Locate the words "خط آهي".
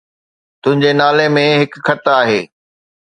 1.91-2.41